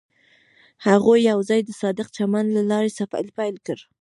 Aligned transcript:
هغوی 0.87 1.19
یوځای 1.31 1.61
د 1.65 1.71
صادق 1.81 2.07
چمن 2.17 2.45
له 2.55 2.61
لارې 2.71 2.91
سفر 2.99 3.23
پیل 3.37 3.55
کړ. 3.65 3.77